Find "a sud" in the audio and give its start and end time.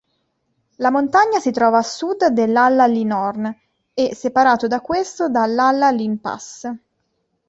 1.77-2.25